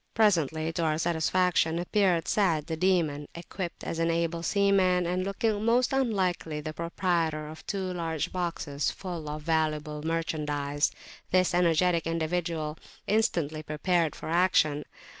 [0.15, 5.63] Presently, to our satisfaction, appeared Sa'ad the Demon, equipped as an able seaman, and looking
[5.63, 10.89] most unlike the proprietor of two large boxes full of valuable merchandise.
[11.29, 14.85] This energetic individual instantly prepared for action.